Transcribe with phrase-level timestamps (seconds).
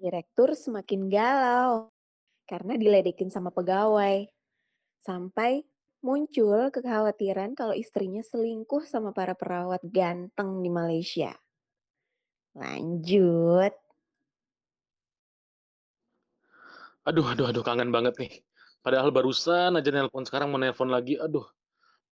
[0.00, 1.92] Direktur semakin galau
[2.48, 4.24] karena diledekin sama pegawai.
[5.04, 5.60] Sampai
[6.00, 11.36] muncul kekhawatiran kalau istrinya selingkuh sama para perawat ganteng di Malaysia.
[12.56, 13.76] Lanjut.
[17.04, 18.32] Aduh aduh aduh kangen banget nih.
[18.80, 21.20] Padahal barusan aja nelpon, sekarang mau nelpon lagi.
[21.20, 21.44] Aduh,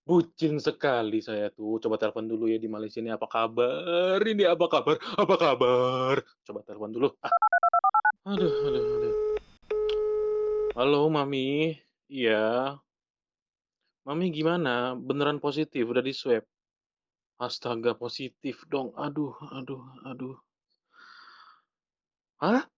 [0.04, 1.80] bucin sekali saya tuh.
[1.80, 6.14] Coba telepon dulu ya di Malaysia ini, apa kabar ini, apa kabar apa kabar?
[6.44, 7.08] Coba telepon dulu.
[7.24, 7.57] Ah.
[8.28, 9.16] Aduh aduh aduh.
[10.76, 11.80] Halo Mami,
[12.12, 12.76] iya.
[14.04, 14.92] Mami gimana?
[14.92, 15.88] Beneran positif?
[15.88, 16.44] Udah di-swab?
[17.40, 18.92] Astaga positif dong.
[19.00, 20.36] Aduh aduh aduh.
[22.44, 22.68] Hah?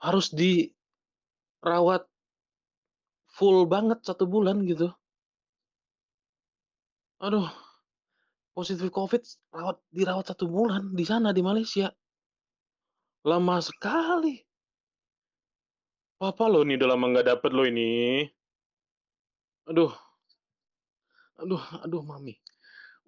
[0.00, 2.08] Harus dirawat
[3.28, 4.88] full banget 1 bulan gitu?
[7.20, 7.44] Aduh.
[8.56, 9.20] Positif Covid
[9.52, 11.92] rawat dirawat 1 bulan di sana di Malaysia.
[13.28, 14.40] Lama sekali.
[16.22, 18.22] Papa loh ini udah lama nggak dapet loh ini.
[19.66, 19.90] Aduh.
[21.42, 22.38] Aduh aduh Mami.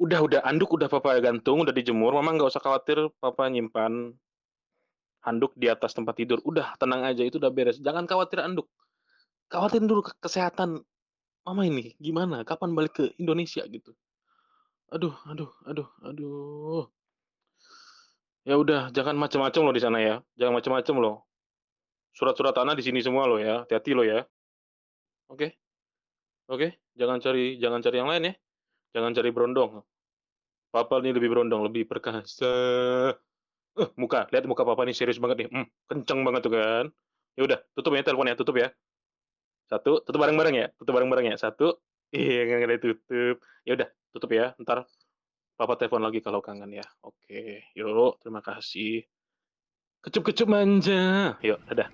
[0.03, 4.11] Udah udah, anduk udah Papa gantung, udah dijemur, Mama nggak usah khawatir Papa nyimpan
[5.23, 6.43] handuk di atas tempat tidur.
[6.43, 7.79] Udah tenang aja, itu udah beres.
[7.79, 8.67] Jangan khawatir anduk.
[9.47, 10.83] Khawatirin dulu ke kesehatan
[11.47, 13.95] Mama ini, gimana, kapan balik ke Indonesia gitu.
[14.91, 16.85] Aduh aduh aduh aduh.
[18.43, 21.23] Ya udah, jangan macem-macem loh di sana ya, jangan macem-macem loh.
[22.15, 24.23] Surat-surat tanah di sini semua loh ya, hati-hati loh ya.
[25.27, 25.59] Oke?
[26.47, 26.79] Oke?
[26.95, 28.35] Jangan cari jangan cari yang lain ya.
[28.95, 29.83] Jangan cari berondong.
[30.71, 32.51] Papa nih lebih berondong, lebih perkasa.
[33.75, 36.87] Eh, muka, lihat muka Papa nih serius banget nih, mmm, kenceng banget tuh kan.
[37.35, 38.71] Ya udah, tutup ya teleponnya, tutup ya.
[39.71, 41.37] 1, tutup bareng-bareng ya, tutup bareng-bareng ya.
[41.39, 41.83] 1,
[42.15, 43.37] iya nggak ada tutup.
[43.67, 44.87] Ya udah, tutup ya, entar
[45.55, 46.87] Papa telepon lagi kalau kangen ya.
[47.07, 49.07] Oke, yuk, terima kasih.
[50.05, 51.33] Kecup-kecup manja.
[51.41, 51.89] Yuk, dadah.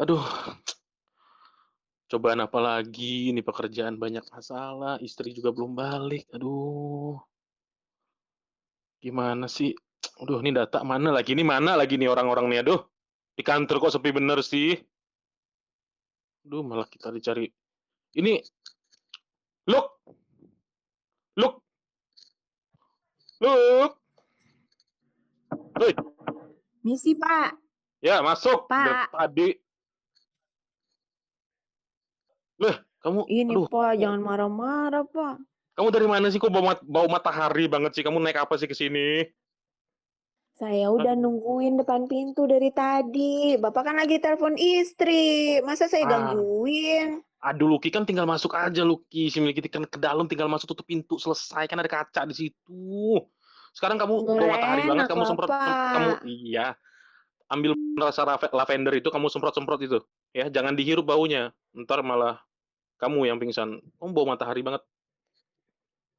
[0.00, 0.24] Aduh.
[2.06, 7.18] Cobaan apa lagi, ini pekerjaan banyak masalah, istri juga belum balik, aduh.
[9.02, 9.74] Gimana sih?
[10.22, 12.80] Aduh, ini data mana lagi ini mana lagi nih orang-orang nih, aduh.
[13.36, 14.72] Di kantor kok sepi bener sih.
[16.46, 17.50] Aduh, malah kita dicari.
[18.16, 18.40] Ini
[19.66, 19.98] Luk!
[21.36, 21.54] Luk!
[23.42, 24.05] Luk!
[25.76, 25.92] Hei!
[26.80, 27.52] Misi, Pak.
[28.00, 28.64] Ya, masuk.
[28.64, 29.12] Pak.
[29.12, 29.52] tadi.
[32.56, 35.36] Lah, kamu Ini, aduh, Pak, jangan marah-marah, Pak.
[35.76, 36.40] kamu dari mana sih?
[36.40, 38.00] Kok bau mat bau matahari banget sih?
[38.00, 39.28] Kamu naik apa sih ke sini?
[40.56, 41.28] Saya udah Aduh.
[41.28, 43.60] nungguin depan pintu dari tadi.
[43.60, 46.10] Bapak kan lagi telepon istri, masa saya Ah.
[46.32, 47.20] gangguin?
[47.44, 49.28] Aduh, Luki kan tinggal masuk aja, Luki.
[49.28, 51.68] Sini kita kan ke dalam tinggal masuk tutup pintu, selesai.
[51.68, 53.20] Kan ada kaca di situ.
[53.76, 56.66] Sekarang kamu Nggak matahari banget, kamu semprot sem kamu iya.
[57.46, 59.98] Ambil rasa lavender itu kamu semprot-semprot itu,
[60.32, 60.48] ya.
[60.48, 62.40] Jangan dihirup baunya, entar malah
[62.96, 63.84] kamu yang pingsan.
[64.00, 64.82] Kamu bau matahari banget.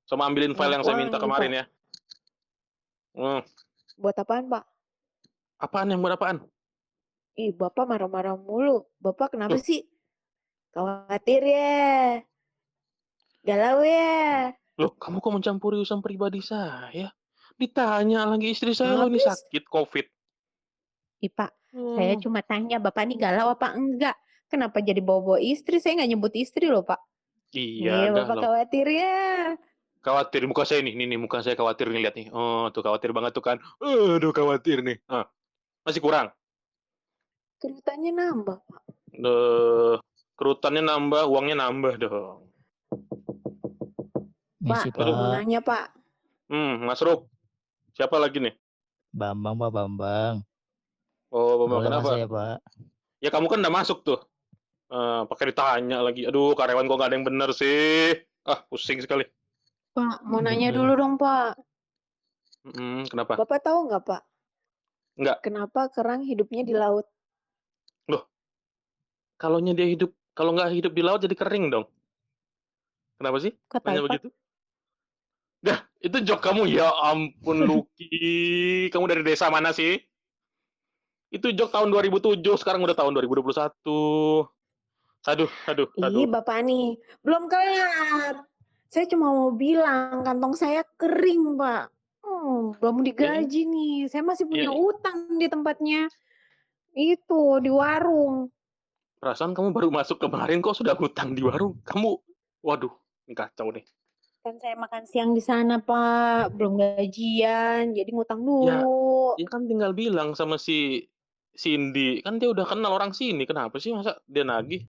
[0.07, 1.65] Sama ambilin file yang saya minta kemarin ya.
[3.17, 3.41] Hmm.
[3.97, 4.63] Buat apaan, Pak?
[5.57, 6.45] Apaan yang buat apaan?
[7.35, 8.85] Ih, Bapak marah-marah mulu.
[9.01, 9.65] Bapak kenapa Loh.
[9.65, 9.83] sih?
[10.71, 12.21] Khawatir ya?
[13.41, 14.53] Galau ya?
[14.77, 17.09] Loh, kamu kok mencampuri urusan pribadi saya?
[17.57, 20.05] Ditanya lagi istri saya loh ini Habis sakit Covid.
[21.17, 22.21] Ih, Pak, saya Hmm.
[22.21, 24.13] cuma tanya Bapak nih galau apa enggak?
[24.47, 25.81] Kenapa jadi bawa-bawa istri?
[25.81, 27.01] Saya nggak nyebut istri loh, Pak.
[27.51, 28.43] Iya, Nih, Bapak galau.
[28.45, 29.17] khawatir ya?
[29.99, 32.29] Khawatir muka saya nih, nih nih muka saya khawatir nih lihat nih.
[32.29, 33.57] Oh, tuh khawatir banget tuh kan.
[33.81, 35.01] Aduh khawatir nih.
[35.09, 35.25] Ah,
[35.83, 36.29] masih kurang?
[37.57, 38.81] Kerutannya nambah, Pak.
[39.17, 39.97] Duh,
[40.37, 42.39] kerutannya nambah, uangnya nambah dong.
[44.61, 45.33] Pak, mau Pak.
[45.33, 45.85] nanya, Pak.
[46.47, 47.25] Hmm, Mas Rup.
[47.97, 48.53] Siapa lagi nih?
[49.09, 50.45] Bambang, Pak, Bambang.
[51.33, 52.09] Oh, Bambang Boleh kenapa?
[52.13, 52.57] Ya, Pak?
[53.25, 54.21] Ya kamu kan udah masuk tuh.
[54.93, 56.29] Eh, pakai ditanya lagi.
[56.29, 58.13] Aduh, karyawan kok nggak ada yang bener sih.
[58.45, 59.25] Ah, pusing sekali.
[59.97, 60.85] Pak, mau nanya Betul.
[60.85, 61.57] dulu dong, Pak.
[62.69, 63.33] Mm, kenapa?
[63.33, 64.21] Bapak tahu nggak, Pak?
[65.17, 65.37] Nggak.
[65.41, 67.09] Kenapa kerang hidupnya di laut?
[68.05, 68.29] Loh,
[69.41, 71.89] kalaunya dia hidup, kalau nggak hidup di laut jadi kering dong.
[73.17, 73.57] Kenapa sih?
[73.73, 73.81] Pak?
[73.81, 74.29] begitu?
[76.07, 76.71] Itu joke kamu.
[76.71, 78.87] Ya ampun, Luki.
[78.87, 79.99] Kamu dari desa mana sih?
[81.27, 84.47] Itu joke tahun 2007, sekarang udah tahun 2021.
[85.27, 86.23] Aduh, aduh, Ih, aduh.
[86.31, 88.47] Bapak nih, belum kelar.
[88.87, 91.91] Saya cuma mau bilang kantong saya kering, Pak.
[92.23, 93.95] Hmm, belum digaji nih.
[94.07, 96.07] Saya masih punya ya, utang di tempatnya.
[96.95, 98.47] Itu, di warung.
[99.17, 101.75] perasaan kamu baru masuk kemarin kok sudah hutang di warung.
[101.83, 102.15] Kamu,
[102.63, 102.93] waduh,
[103.27, 103.83] ini kacau nih.
[104.47, 106.55] Kan saya makan siang di sana, Pak.
[106.55, 109.35] Belum gajian, jadi ngutang Ya, dulu.
[109.35, 111.03] Ya kan tinggal bilang sama si
[111.51, 114.87] Cindy, kan dia udah kenal orang sini, kenapa sih masa dia nagih?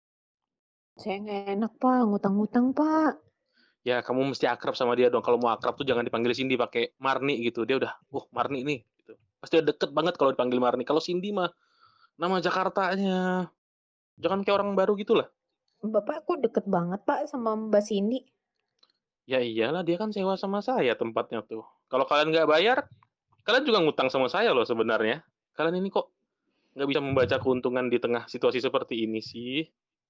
[0.96, 3.20] Saya nggak enak, Pak, ngutang-ngutang, Pak.
[3.84, 6.96] Ya kamu mesti akrab sama dia dong, kalau mau akrab tuh jangan dipanggil Cindy, pakai
[6.96, 9.20] Marni gitu, dia udah, "Oh Marni nih," gitu.
[9.44, 11.52] Pasti dia deket banget kalau dipanggil Marni, kalau Cindy mah
[12.16, 13.52] nama Jakartanya.
[14.16, 15.28] Jangan kayak orang baru gitulah.
[15.84, 18.24] Bapak kok deket banget, Pak, sama Mbak Cindy?
[19.32, 21.64] Ya iyalah, dia kan sewa sama saya tempatnya tuh.
[21.88, 22.84] Kalau kalian nggak bayar,
[23.48, 25.24] kalian juga ngutang sama saya loh sebenarnya.
[25.56, 26.12] Kalian ini kok
[26.76, 29.64] nggak bisa membaca keuntungan di tengah situasi seperti ini sih?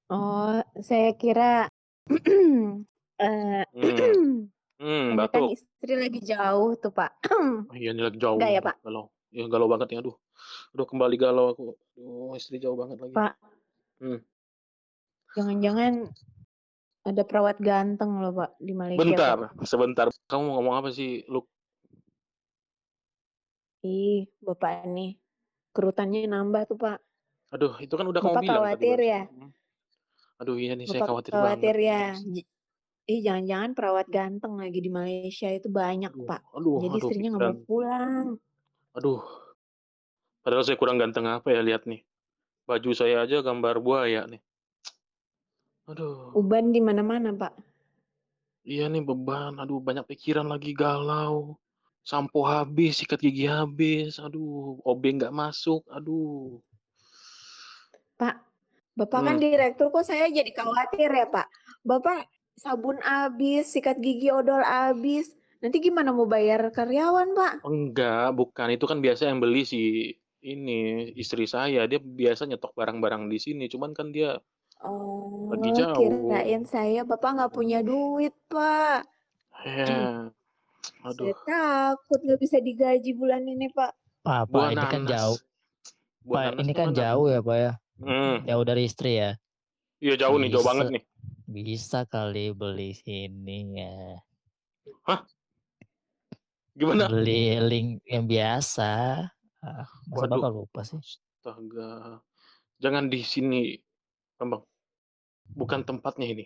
[0.09, 1.69] Oh, saya kira,
[2.09, 2.81] Mmm.
[4.81, 5.53] Mmm, Anda kan batuk.
[5.53, 7.21] istri lagi jauh tuh, Pak.
[7.69, 8.75] Oh iya ini lagi jauh Nggak ya, Pak?
[8.81, 9.05] galau.
[9.29, 10.17] Ya galau banget nih, aduh.
[10.73, 11.77] Aduh kembali galau aku.
[11.93, 13.13] Aduh istri jauh banget lagi.
[13.13, 13.37] Pak.
[14.01, 14.19] Mmm.
[15.37, 16.09] Jangan-jangan
[17.01, 19.65] ada perawat ganteng loh, Pak, di Malaysia, Bentar, Pak.
[19.65, 20.05] sebentar.
[20.29, 21.49] Kamu mau ngomong apa sih, Luk?
[23.81, 25.17] Ih, Bapak nih,
[25.73, 27.01] kerutannya nambah tuh, Pak.
[27.57, 29.21] Aduh, itu kan udah kamu Bapak bilang tadi khawatir ya?
[29.25, 29.49] barusan.
[30.41, 32.05] Aduh iya nih, saya Bapak khawatir banget khawatir ya?
[33.09, 36.41] Ih, jangan-jangan perawat ganteng lagi di Malaysia itu banyak, Aduh Pak.
[36.53, 38.25] aduh Jadi aduh istrinya nggak mau pulang.
[38.93, 39.21] Aduh.
[40.41, 42.01] Padahal saya kurang ganteng apa ya, lihat nih.
[42.69, 44.41] Baju saya aja gambar buaya nih.
[45.91, 46.31] Aduh.
[46.39, 47.53] Uban di mana-mana, Pak.
[48.63, 51.57] Iya nih beban, aduh banyak pikiran lagi, galau.
[52.01, 56.61] Sampo habis, sikat gigi habis, aduh, OB nggak masuk, aduh.
[58.17, 58.41] Pak,
[58.97, 59.43] Bapak kan Mmm.
[59.43, 61.47] direktur kok saya jadi khawatir ya, Pak.
[61.85, 62.25] Bapak
[62.57, 67.53] sabun habis, sikat gigi odol habis, nanti gimana mau bayar karyawan, Pak?
[67.65, 69.81] Enggak, bukan, itu kan biasa yang beli si
[70.41, 74.41] ini, istri saya, dia biasa nyetok barang-barang di sini, cuman kan dia
[74.81, 75.95] lagi Oh, jauh.
[75.97, 79.05] kirain saya Bapak nggak punya duit, Pak.
[79.61, 80.33] Ya,
[81.05, 81.29] aduh.
[81.29, 83.93] Saya takut nggak bisa digaji bulan ini, Pak.
[84.25, 85.37] Pak, Pak, ini kan jauh.
[85.37, 85.49] nanas.
[86.21, 86.97] Buah Pak, nanas ini kan mana?
[86.97, 87.71] jauh ya, Pak, ya?
[88.01, 88.35] Mmm.
[88.49, 89.31] Jauh dari istri ya?
[90.01, 91.03] Iya jauh nih, jauh banget Bisa nih.
[91.45, 94.17] bisa kali beli sini ya.
[95.05, 95.21] Hah?
[96.73, 97.05] Gimana?
[97.05, 98.89] Beli link yang biasa.
[99.61, 100.41] Ah, masa Waduh.
[100.41, 100.97] Bapak lupa sih?
[100.97, 102.17] Astaga.
[102.81, 103.77] Jangan di sini,
[104.41, 104.65] Bambang.
[105.53, 106.45] Bukan tempatnya ini.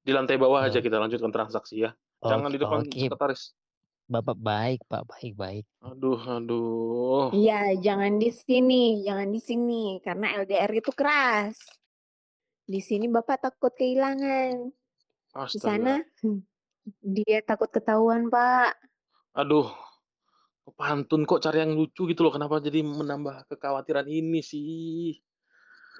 [0.00, 0.84] Di lantai bawah aja Oh.
[0.84, 1.92] kita lanjutkan transaksi ya.
[2.24, 2.96] Jangan Oke di depan oke.
[2.96, 3.42] sekretaris.
[4.10, 5.64] Bapak baik, Pak, baik-baik.
[5.86, 7.30] Aduh aduh.
[7.30, 11.54] Iya, jangan di sini, jangan di sini, karena LDR itu keras.
[12.66, 14.66] Di sini Bapak takut kehilangan.
[15.54, 16.26] Di sana, Astaga.
[17.14, 18.82] dia takut ketahuan, Pak.
[19.38, 19.70] Aduh.
[20.74, 25.18] Pantun kok cari yang lucu gitu loh, kenapa jadi menambah kekhawatiran ini sih?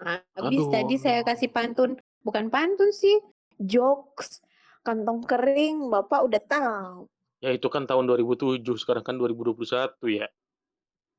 [0.00, 3.20] Habis Aduh tadi saya kasih pantun, bukan pantun sih,
[3.60, 4.40] jokes,
[4.80, 6.98] kantong kering, Bapak udah tahu.
[7.40, 10.28] Ya itu kan tahun 2007, sekarang kan 2021 ya.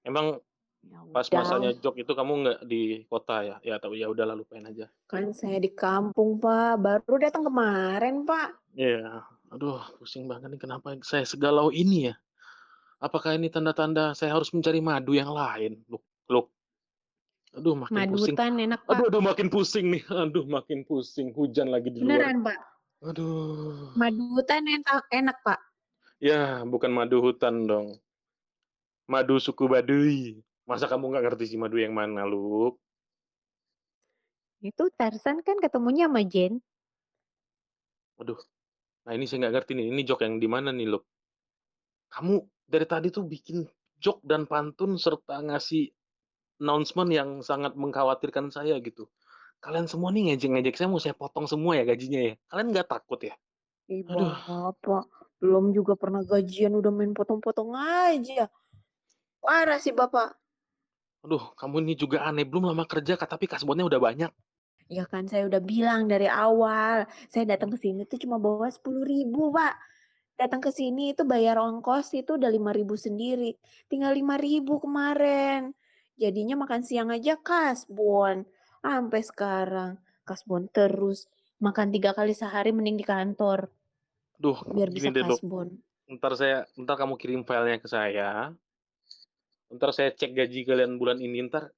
[0.05, 0.41] Emang
[0.81, 3.55] Ya pas masanya udah, jok itu kamu nggak di kota ya?
[3.61, 4.89] Ya tapi ya udahlah lupain aja.
[5.05, 6.81] kan saya di kampung, Pak.
[6.81, 8.49] Baru datang kemarin, Pak.
[8.73, 9.21] Iya.
[9.53, 12.15] Aduh, pusing banget nih kenapa saya segalau ini ya?
[12.97, 15.85] Apakah ini tanda-tanda saya harus mencari madu yang lain?
[15.85, 16.01] Luk,
[16.31, 16.49] Luk.
[17.51, 18.35] Aduh makin Madu pusing.
[18.35, 19.07] hutan enak, Aduh, Pak.
[19.11, 20.03] aduh makin pusing nih.
[20.23, 21.27] Aduh makin pusing.
[21.35, 22.07] Hujan lagi di luar.
[22.07, 22.59] Beneran, Pak.
[23.11, 23.91] Aduh.
[23.99, 25.59] Madu hutan enak, enak, Pak.
[26.21, 27.97] Ya, bukan madu hutan dong.
[29.09, 30.39] Madu suku Baduy.
[30.63, 32.79] Masa kamu nggak ngerti sih madu yang mana, Luk?
[34.61, 36.61] Itu Tarzan kan ketemunya sama Jen.
[38.21, 38.37] Aduh.
[39.03, 39.85] Nah ini saya nggak ngerti nih.
[39.91, 41.03] Ini jok yang di mana nih, Luk?
[42.13, 42.37] Kamu
[42.69, 43.65] dari tadi tuh bikin
[43.97, 45.89] jok dan pantun serta ngasih
[46.61, 49.09] announcement yang sangat mengkhawatirkan saya gitu.
[49.61, 52.33] Kalian semua nih ngejek-ngejek saya mau saya potong semua ya gajinya ya.
[52.49, 53.35] Kalian nggak takut ya?
[53.89, 54.29] Ih, Aduh.
[54.29, 55.05] Bapak.
[55.41, 58.45] Belum juga pernah gajian udah main potong-potong aja.
[59.41, 60.37] Parah sih, Bapak.
[61.25, 62.45] Aduh, kamu ini juga aneh.
[62.45, 64.31] Belum lama kerja, tapi kasbonnya udah banyak.
[64.85, 67.09] Ya kan saya udah bilang dari awal.
[67.25, 69.73] Saya datang ke sini tuh cuma bawa 10.000, Pak.
[70.37, 73.57] Datang ke sini itu bayar ongkos itu udah 5.000 sendiri.
[73.89, 75.73] Tinggal 5.000 kemarin.
[76.21, 78.45] Jadinya makan siang aja kasbon.
[78.85, 81.25] Sampai sekarang kasbon terus.
[81.57, 83.73] Makan tiga kali sehari mending di kantor.
[84.37, 85.81] Duh, Biar bisa deh, kasbon.
[86.05, 88.53] Ntar saya, ntar kamu kirim filenya ke saya.
[89.73, 91.41] Ntar saya cek gaji kalian bulan ini.
[91.49, 91.73] Ntar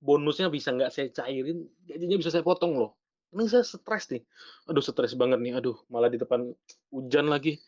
[0.00, 2.96] bonusnya bisa nggak saya cairin, gajinya bisa saya potong loh.
[3.36, 4.24] Ini saya stres nih.
[4.72, 5.52] Aduh, stres banget nih.
[5.60, 6.48] Aduh, malah di depan
[6.88, 7.60] hujan lagi.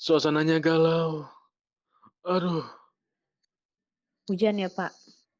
[0.00, 1.28] Suasananya galau.
[2.24, 2.64] Aduh,
[4.24, 4.88] Hujan ya, Pak.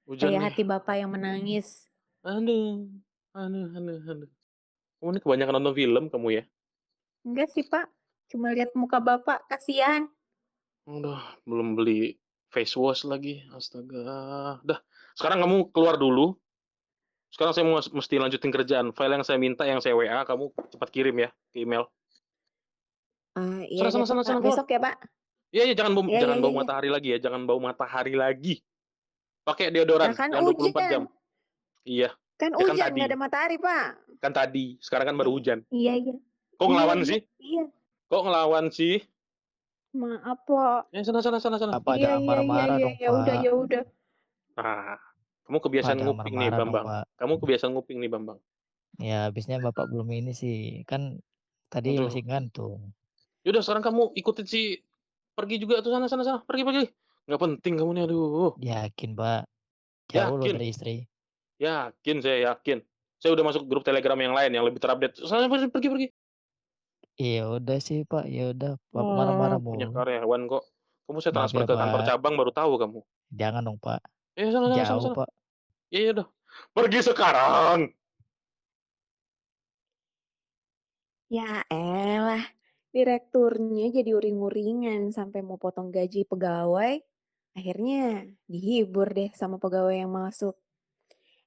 [0.09, 0.47] Hujan Kayak nih.
[0.51, 1.89] hati Bapak yang menangis.
[2.25, 2.89] Aduh,
[3.37, 4.31] aduh, aduh, aduh.
[5.01, 6.43] Kamu ini kebanyakan nonton film kamu ya?
[7.25, 7.89] Enggak sih, Pak.
[8.33, 10.09] Cuma lihat muka Bapak, kasihan.
[10.89, 12.17] Aduh, belum beli
[12.55, 14.63] Face wash lagi, astaga.
[14.63, 14.79] Dah,
[15.19, 16.39] sekarang kamu keluar dulu.
[17.35, 18.95] Sekarang saya mus mesti lanjutin kerjaan.
[18.95, 21.91] File yang saya minta, yang saya WA, kamu cepat kirim ya ke email.
[23.35, 24.39] Ah, iya Sana deh, sana sana sana.
[24.39, 24.97] Besok ya, Pak?
[25.51, 26.63] Iya iya, jangan bau Iya jangan iya bau iya iya.
[26.63, 28.55] matahari lagi ya, jangan bau matahari lagi.
[29.45, 30.73] Pakai deodoran, kan jangan 24 jam.
[30.73, 31.03] hujan.
[31.85, 32.97] Iya, Kan ya kan hujan, tadi.
[32.97, 33.87] nggak ada matahari, Pak.
[34.19, 35.59] Kan tadi, sekarang kan baru Eh, hujan.
[35.69, 36.17] iya iya.
[36.55, 37.21] Kok Iya ngelawan iya sih?
[37.39, 37.65] iya.
[38.09, 38.95] Kok ngelawan sih?
[39.93, 40.81] Maaf, Pak.
[40.91, 41.77] Eh, sana sana sana sana.
[41.77, 43.45] Pak, Iya jangan iya iya marah-marah iya, dong, ya udah Pak.
[43.45, 43.83] ya udah.
[44.55, 44.97] Nah,
[45.45, 46.85] kamu kebiasaan jangan nguping nih, dong, Bambang.
[46.87, 47.05] Pak.
[47.15, 48.39] Kamu kebiasaan nguping nih, Bambang.
[48.97, 51.21] Ya, habisnya Bapak belum ini sih, kan
[51.69, 52.09] tadi Aduh.
[52.09, 52.97] masih ngantung.
[53.45, 54.81] Ya udah sekarang kamu ikutin si
[55.35, 56.85] pergi juga tuh sana sana sana, pergi pergi.
[57.25, 58.53] Nggak penting kamu nih, aduh.
[58.61, 59.43] Yakin, Pak?
[60.13, 60.53] Jauh Yakin?
[60.61, 60.97] dari istri.
[61.57, 62.85] Yakin, saya yakin.
[63.17, 65.17] Saya udah masuk grup Telegram yang lain yang lebih terupdate.
[65.25, 66.09] Sana pergi pergi pergi.
[67.17, 68.77] Ya udah sih, Pak, ya udah.
[68.93, 69.97] Oh, marah-marah punya mulu.
[69.97, 70.65] karyawan kok.
[71.05, 72.09] Kamu saya Maaf transfer ya, ke kantor Pak.
[72.11, 73.01] cabang baru tahu kamu.
[73.33, 74.01] Jangan dong, Pak.
[74.35, 75.17] Eh, sana sana sana Jauh, sana.
[75.17, 75.29] Pak.
[75.89, 76.27] Iya iya udah.
[76.75, 77.79] Pergi sekarang.
[81.33, 82.45] Ya elah,
[82.93, 87.01] direkturnya jadi uring-uringan sampai mau potong gaji pegawai.
[87.59, 90.55] Akhirnya dihibur deh sama pegawai yang masuk.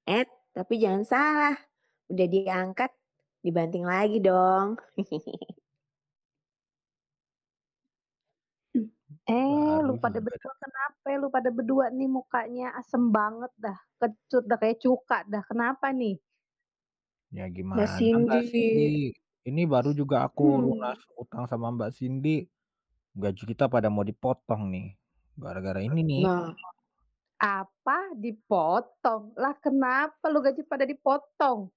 [0.07, 1.55] Eh, tapi jangan salah.
[2.11, 2.91] Udah diangkat,
[3.43, 4.79] dibanting lagi dong.
[9.27, 11.07] Eh, Baru lu pada juga berdua kenapa?
[11.19, 15.43] Lu pada berdua nih mukanya asem banget dah, kecut dah kayak cuka dah.
[15.49, 16.15] Kenapa nih?
[17.35, 18.39] Ya Mbak gimana Mbak Cindy.
[18.51, 18.87] Cindy?
[19.47, 20.63] Ini baru juga aku Hmm.
[20.63, 22.47] lunas utang sama Mbak Cindy.
[23.21, 24.87] Gaji kita pada mau dipotong nih.
[25.37, 26.21] Gara-gara ini nih.
[26.25, 26.51] Nah,
[27.37, 28.17] Apa?
[28.17, 29.37] Dipotong?
[29.37, 31.69] Lah kenapa lu gaji pada dipotong?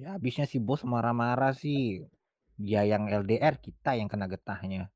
[0.00, 2.00] Ya habisnya si bos marah-marah sih.
[2.56, 4.88] Dia yang LDR, kita yang kena getahnya.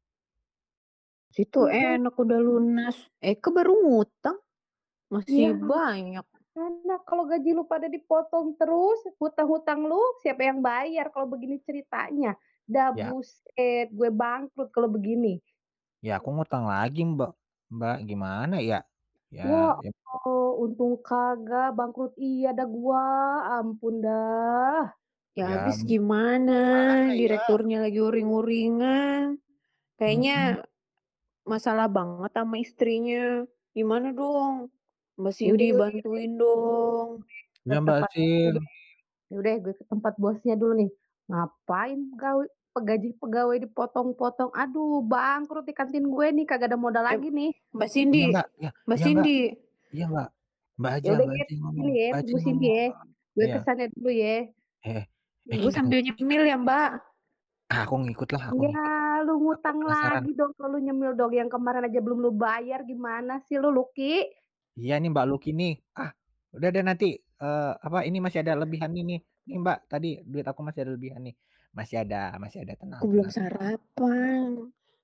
[1.32, 1.96] situ Iya.
[1.96, 2.96] enak udah lunas.
[3.20, 4.36] Eke baru ngutang,
[5.12, 6.24] masih Ya, banyak.
[6.52, 12.36] karena kalau gaji lu pada dipotong terus, hutang-hutang lu siapa yang bayar kalau begini ceritanya?
[12.68, 15.40] Dah Ya, buset, gue bangkrut kalau begini.
[16.04, 17.32] ya aku ngutang lagi Mbak.
[17.72, 18.84] Mbak gimana ya?
[19.32, 23.04] Ya, Ya ya Allah, untung kagak bangkrut iya dah gua,
[23.58, 24.92] ampun dah.
[25.32, 27.08] Ya ya habis gimana gimana?
[27.08, 27.16] ya?
[27.16, 29.40] Direkturnya lagi uring-uringan.
[29.96, 30.60] Kayaknya
[31.48, 33.48] masalah banget sama istrinya.
[33.72, 34.68] Gimana dong?
[35.16, 37.08] Mbak Yaudah, Cindy yaudah, bantuin dong.
[37.64, 38.54] ke Ya Mbak tempat Sin.
[39.32, 40.90] Yaudah, gue ke tempat bosnya dulu nih.
[41.32, 42.00] Ngapain
[42.74, 44.50] pegawai pegaji pegawai dipotong-potong?
[44.62, 47.50] Aduh, bangkrut di kantin gue nih, kagak ada modal Eh, lagi nih.
[47.76, 49.30] Mbak Iya Cindy, Mbak, ya, Mbak iya Mbak, Cindy.
[49.94, 50.28] iya Mbak.
[50.80, 52.72] Mbak aja, Mbak ya, aja ngomong, sini ya, Mbak aja ngomong.
[52.72, 52.82] ya.
[53.34, 53.54] Gue Iya.
[53.54, 54.32] ke sana dulu ya.
[54.90, 55.04] Eh,
[55.52, 56.88] eh Gue kita sambil nyemil ya Mbak.
[57.72, 58.92] ah, aku ngikut lah, aku Ya, ngikut.
[59.26, 60.24] lu Aku ngutang penasaran.
[60.24, 61.32] lagi dong kalau lu nyemil dong.
[61.38, 64.12] Yang kemarin aja belum lu bayar, gimana sih lu, Luki?
[64.80, 65.70] Iya nih Mbak Luki nih.
[66.00, 66.10] Ah,
[66.56, 67.04] udah deh nanti
[67.42, 69.18] eh, apa ini masih ada lebihan nih nih.
[69.48, 71.34] Nih Mbak, tadi duit aku masih ada lebihan nih.
[71.72, 73.48] Masih ada, masih ada tenang, Aku belum tenang.
[73.48, 74.48] sarapan.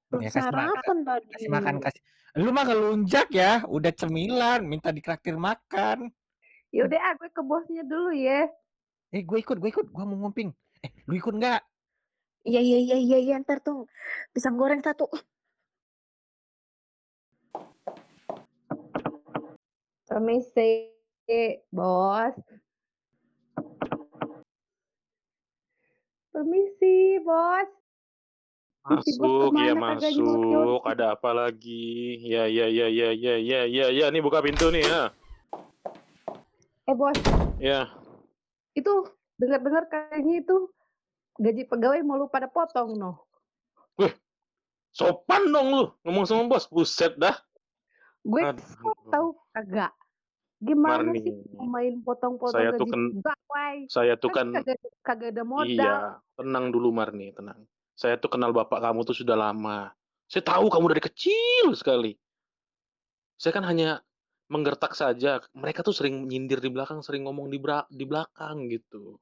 [0.09, 0.97] Belum Ya kasih makan, sarapan
[1.33, 1.85] kasih makan, tadi.
[1.89, 2.01] kasih.
[2.39, 6.13] Lu mah ngelunjak ya, udah cemilan, minta ditraktir makan.
[6.69, 8.53] Yaudah, ah, gue ke bosnya dulu ya.
[9.09, 10.53] Eh, gue ikut, gue ikut, gue mau ngumping.
[10.85, 11.61] Eh, lu ikut nggak?
[12.45, 13.89] Iya iya iya iya iya ntar tuh
[14.31, 15.09] pisang goreng satu.
[20.07, 20.89] Permisi,
[21.71, 22.35] bos.
[26.39, 27.67] Permisi, bos.
[28.87, 30.87] Masuk, ya masuk.
[30.87, 32.15] Ada apa lagi?
[32.23, 34.07] Ya ya ya ya ya ya ya ya.
[34.15, 35.11] Nih buka pintu nih ya.
[36.87, 37.19] Eh, bos.
[37.59, 37.91] Ya.
[38.71, 40.71] Itu dengar-dengar kayaknya itu
[41.43, 43.19] gaji pegawai mau lu pada potong, noh.
[43.99, 44.15] Wih,
[44.95, 46.71] sopan dong lu ngomong sama bos.
[46.71, 47.35] Buset dah.
[48.23, 48.47] Gue
[49.11, 49.91] tahu kagak.
[50.59, 53.03] Gimana Marni, sih main potong-potong saya tuh gaji kan
[53.87, 55.71] saya tuh Kan kan kagak kagak ada modal.
[55.71, 57.63] iya, tenang dulu Marni, tenang.
[57.95, 59.95] Saya tuh kenal bapak kamu tuh sudah lama.
[60.27, 62.19] Saya tahu kamu dari kecil sekali.
[63.39, 64.03] Saya kan hanya
[64.51, 65.39] menggertak saja.
[65.55, 69.19] Mereka tuh sering nyindir di belakang, sering ngomong di bra- di belakang gitu.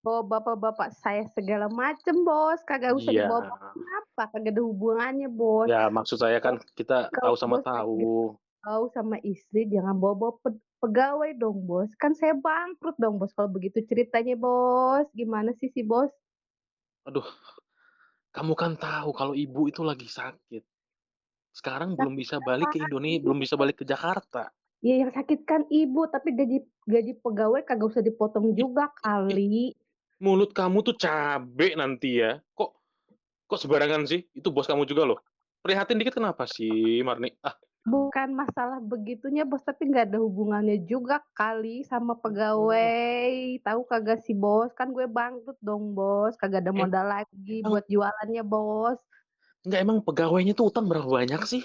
[0.00, 2.64] Bawa bapak-bapak saya segala macem, bos.
[2.64, 3.28] Kagak usah Iya.
[3.28, 4.22] dibawa kenapa?
[4.32, 5.68] Kagak ada hubungannya, bos.
[5.68, 8.00] Ya, maksud saya kan kita tahu Kalau sama bos tahu.
[8.66, 11.86] Tahu sama istri, jangan bawa-bawa pe- pegawai dong, bos.
[12.02, 13.30] Kan saya bangkrut dong, bos.
[13.30, 15.06] Kalau begitu ceritanya, bos.
[15.14, 16.10] Gimana sih si bos?
[17.06, 17.22] Aduh,
[18.34, 20.66] kamu kan tahu kalau ibu itu lagi sakit.
[21.54, 24.50] Sekarang belum bisa balik ke Indonesia, belum bisa balik ke Jakarta.
[24.84, 29.72] Ya yang sakit kan ibu, tapi gaji gaji pegawai kagak usah dipotong juga kali.
[30.20, 32.42] mulut kamu tuh cabe nanti ya.
[32.52, 32.70] Kok
[33.46, 34.26] kok sembarangan sih?
[34.36, 35.18] Itu bos kamu juga loh.
[35.64, 37.32] Prihatin dikit kenapa sih, Marni?
[37.40, 42.22] Ah, Bukan masalah begitunya, Bos, tapi nggak ada hubungannya juga kali sama Mhm.
[42.26, 43.32] pegawai.
[43.62, 44.74] Tahu kagak sih, Bos?
[44.74, 46.34] Kan gue bangkrut dong, Bos.
[46.34, 48.98] Kagak ada Eh, modal lagi emang buat jualannya, Bos.
[49.62, 51.62] Enggak, emang pegawainya tuh utang berapa banyak sih?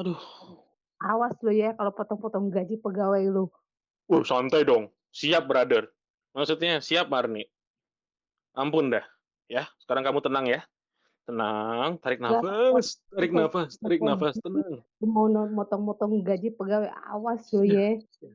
[0.00, 0.16] Aduh.
[1.04, 3.52] Awas lu ya kalau potong-potong gaji pegawai lu.
[4.08, 4.88] Wuh, santai dong.
[5.12, 5.92] Siap, brother.
[6.32, 7.44] Maksudnya siap, Marni.
[8.56, 9.04] Ampun dah,
[9.44, 9.68] ya.
[9.76, 10.64] Sekarang kamu tenang ya.
[11.22, 14.82] Tenang, tarik nafas, tarik nafas, tarik nafas, tenang.
[14.82, 17.88] lu mau no motong-motong gaji pegawai, awas Iya, ya.
[18.18, 18.30] iya.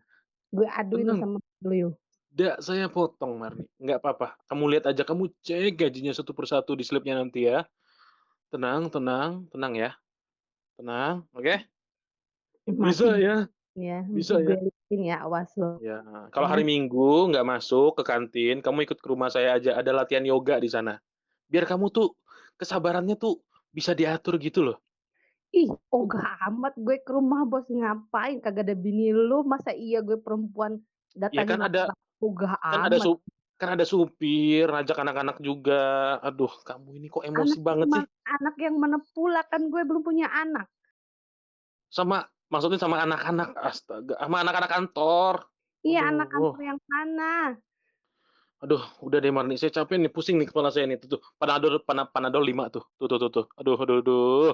[0.56, 1.20] Gue aduin Tenang.
[1.20, 1.90] sama lu yo.
[2.64, 3.68] Saya potong, Marni.
[3.82, 4.28] Nggak apa-apa.
[4.48, 7.68] Kamu lihat aja, kamu cek gajinya satu persatu di slipnya nanti ya.
[8.48, 9.92] Tenang, tenang, tenang ya.
[10.80, 11.66] Tenang, oke?
[12.64, 13.36] Bisa Masih ya?
[13.76, 14.58] ya, Bisa masih ya?
[14.64, 15.82] liatin ya, awas lu.
[15.84, 16.00] Ya,
[16.32, 20.24] kalau hari Minggu nggak masuk ke kantin, kamu ikut ke rumah saya aja, ada latihan
[20.24, 21.02] yoga di sana.
[21.50, 22.14] Biar kamu tuh
[22.58, 23.40] kesabarannya tuh
[23.72, 24.78] bisa diatur gitu loh.
[25.56, 27.70] Ih, ogah amat gue ke rumah, Bos.
[27.72, 28.44] Ngapain?
[28.44, 30.82] Kagak ada bini lu, masa iya gue perempuan
[31.16, 31.82] Ya datangin kan ada
[32.20, 33.06] ogah kan ada amat.
[33.06, 33.20] sup
[33.58, 36.18] kan ada supir, ngajak anak-anak juga.
[36.22, 38.06] Aduh, kamu ini kok emosi Anak banget sih?
[38.28, 40.70] anak yang mana pula, kan gue belum punya anak.
[41.90, 45.36] Sama maksudnya sama anak-anak, astaga, sama anak-anak kantor.
[45.82, 47.58] Iya, anak kantor yang mana?
[48.58, 50.98] Aduh, udah deh Marni, saya capek nih, pusing nih kepala saya nih.
[50.98, 52.84] Tuh, tuh, Panadol pana Panadol 5 tuh.
[52.98, 53.46] Tuh, tuh, tuh, tuh.
[53.54, 54.54] Aduh, aduh, aduh.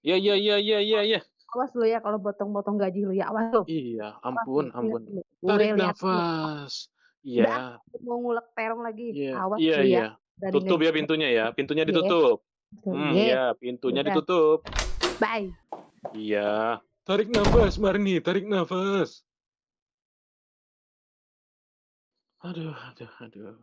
[0.00, 1.20] Ya, ya, ya, ya, ya, ya.
[1.50, 3.62] Awas lu ya kalau potong-potong gaji lu ya, awas lu.
[3.66, 5.02] Iya, Awas ampun, lihat ampun.
[5.04, 5.22] lu.
[5.44, 6.72] Tarik nafas.
[7.20, 9.12] Iya, mau ngulek terong lagi.
[9.12, 10.04] iya, Awas iya, lu ya.
[10.40, 10.48] iya.
[10.48, 12.40] Tutup ya pintunya ya, pintunya ditutup.
[12.86, 13.34] Hmm, ye.
[13.34, 14.64] ya, pintunya ditutup.
[15.20, 15.52] Bye.
[16.16, 16.80] Iya.
[17.04, 19.26] Tarik nafas, Marni, tarik nafas.
[22.40, 23.56] Aduh, aduh, aduh.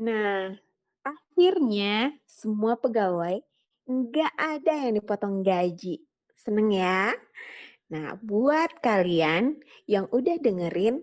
[0.00, 0.52] Nah,
[1.00, 3.40] akhirnya semua pegawai
[3.88, 6.04] nggak ada yang dipotong gaji.
[6.36, 7.16] Seneng ya?
[7.88, 11.00] Nah, buat kalian yang udah dengerin,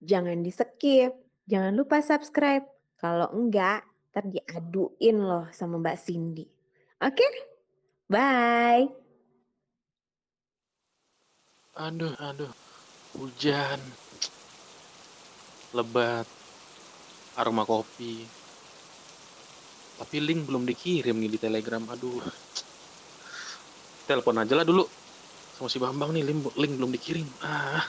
[0.00, 1.12] jangan di-skip.
[1.46, 2.66] Jangan lupa subscribe.
[2.98, 6.48] Kalau enggak, ntar diaduin loh sama Mbak Cindy.
[6.98, 7.28] Oke?
[8.10, 9.05] Bye.
[11.76, 12.48] Aduh, aduh.
[13.20, 13.80] Hujan.
[15.76, 16.24] Lebat.
[17.36, 18.24] Aroma kopi.
[20.00, 21.84] Tapi link belum dikirim nih di Telegram.
[21.92, 22.24] Aduh.
[24.08, 24.88] Telepon aja lah dulu.
[25.56, 27.28] Sama si Bambang nih, link, link belum dikirim.
[27.44, 27.84] Ah.